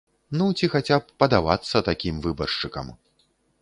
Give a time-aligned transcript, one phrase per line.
[0.39, 2.95] Ну, ці хаця б падавацца такім выбаршчыкам.